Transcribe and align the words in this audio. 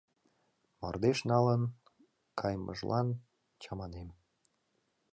Мардеж 0.79 1.19
налын 1.31 1.61
кайымыжлан 2.39 3.07
чаманем 3.61 4.09